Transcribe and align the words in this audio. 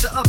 so 0.00 0.08
up 0.16 0.26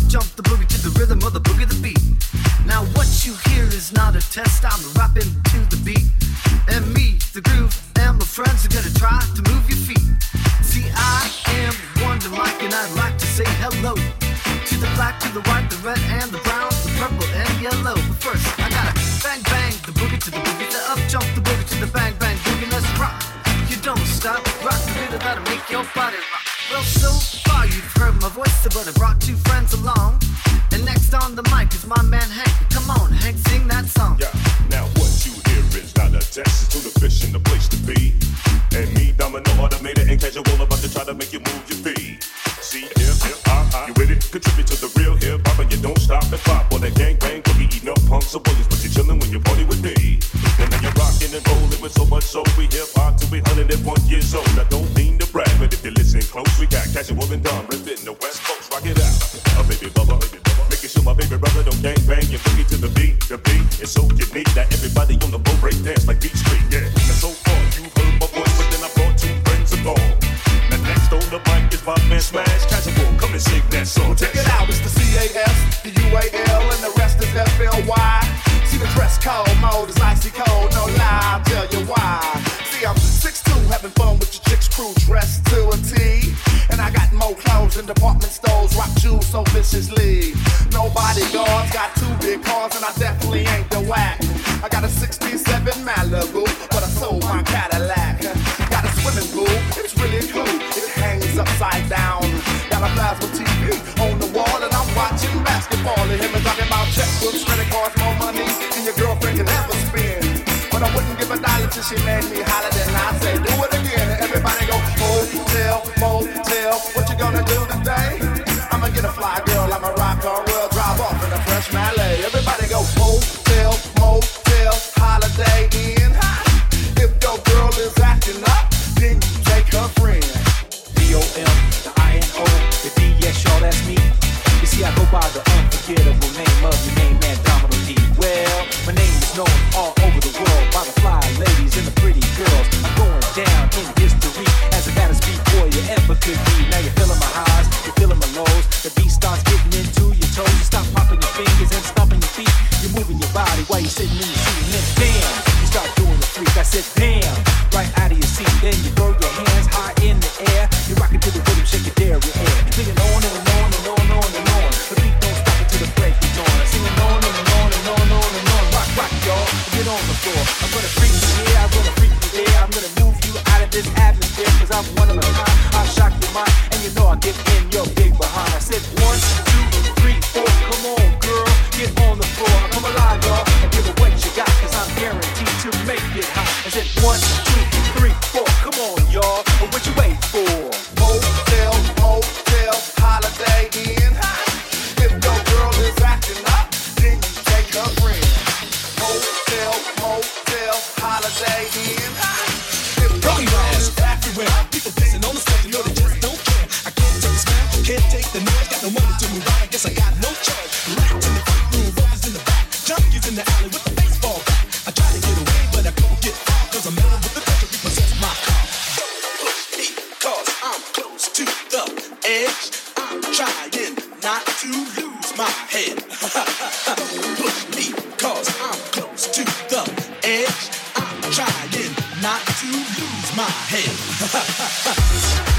not 232.21 232.45
to 232.45 232.67
lose 232.67 233.35
my 233.35 233.43
head. 233.43 235.41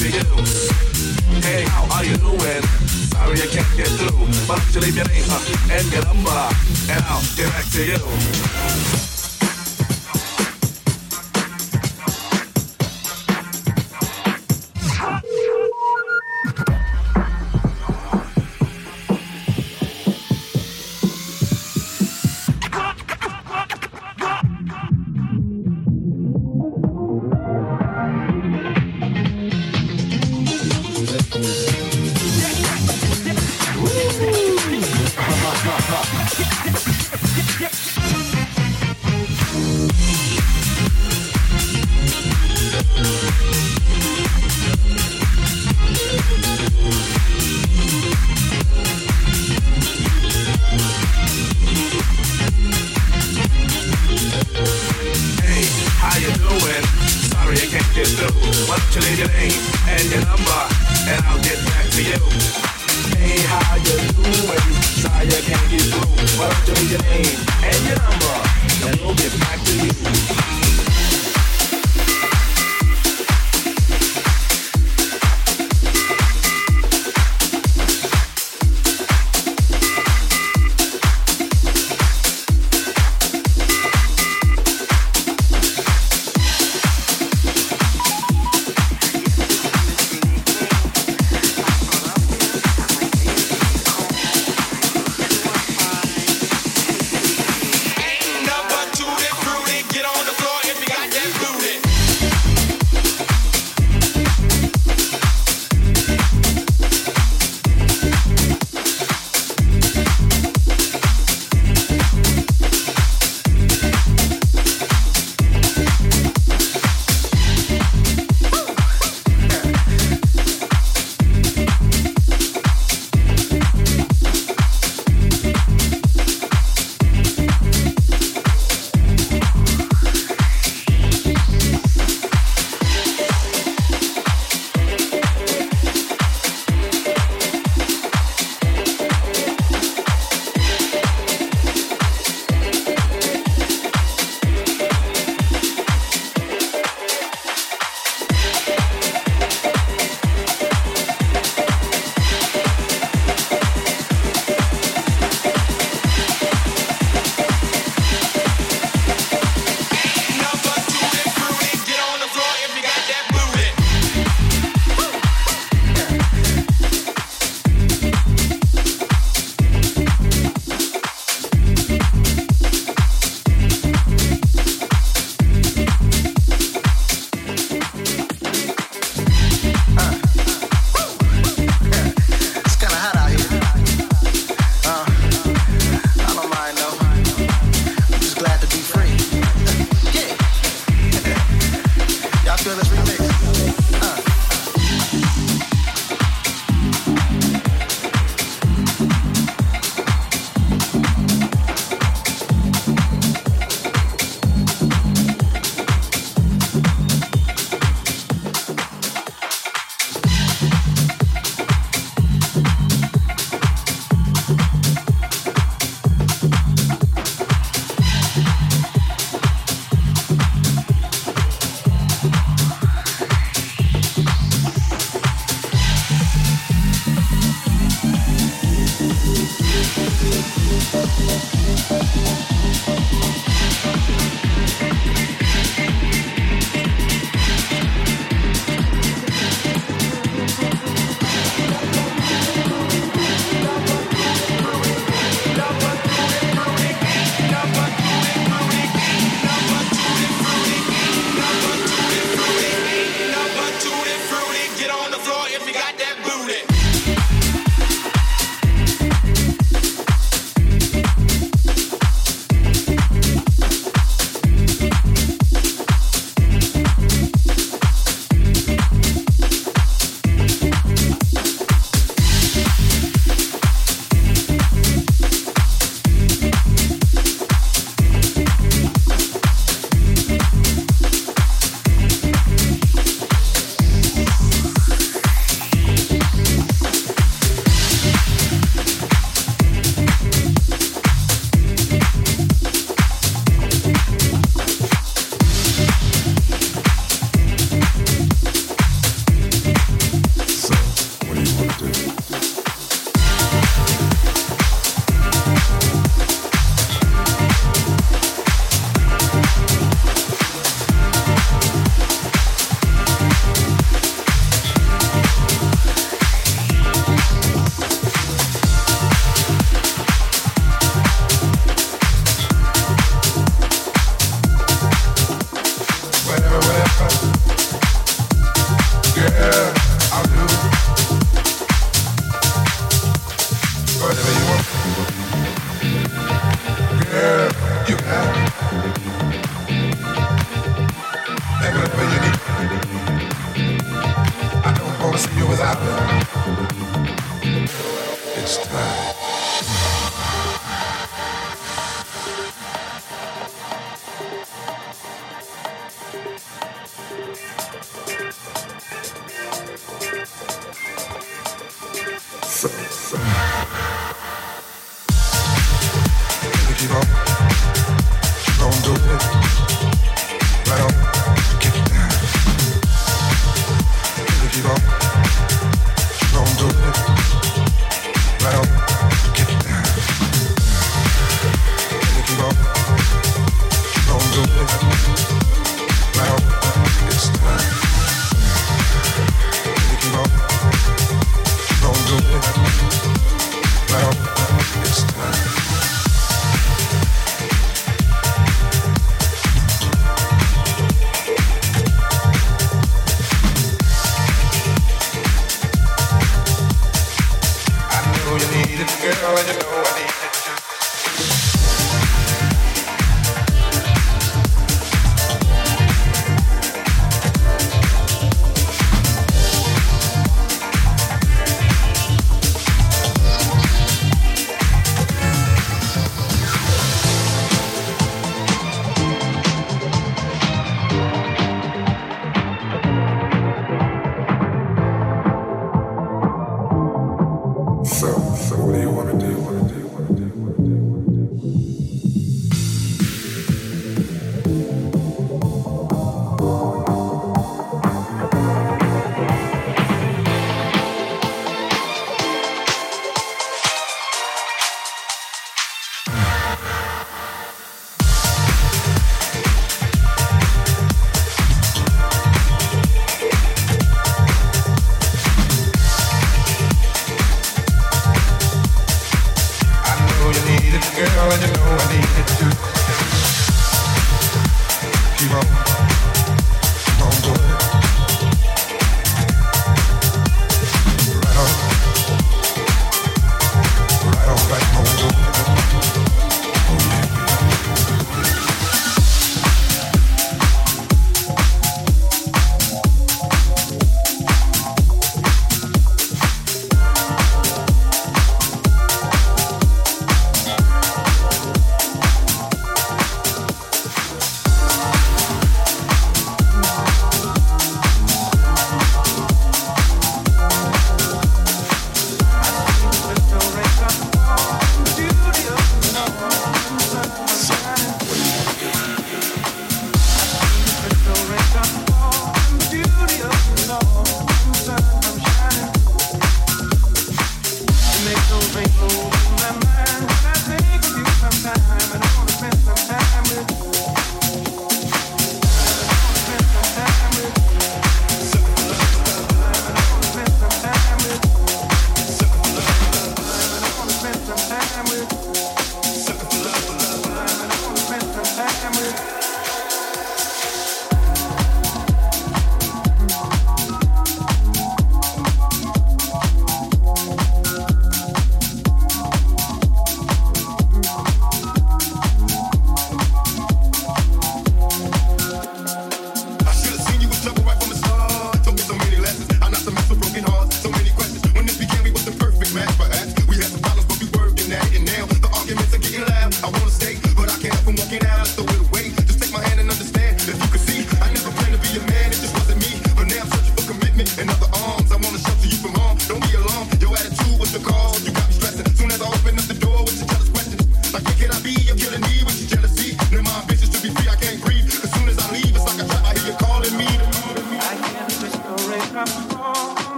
to 0.00 0.08
you. 0.08 0.24
Hey, 1.42 1.64
how 1.68 1.84
are 1.94 2.04
you 2.04 2.16
doing? 2.16 2.62
Sorry 3.12 3.42
I 3.42 3.46
can't 3.52 3.76
get 3.76 3.88
through, 3.88 4.26
but 4.48 4.56
I 4.56 4.64
should 4.72 4.82
leave 4.82 4.96
your 4.96 5.06
name 5.08 5.24
uh, 5.28 5.72
and 5.72 5.92
your 5.92 6.04
number, 6.06 6.30
and 6.88 7.04
I'll 7.04 7.22
get 7.36 7.52
back 7.52 7.68
to 7.72 7.84
you. 7.84 8.99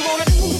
you 0.00 0.08
wanna 0.08 0.24
do? 0.24 0.59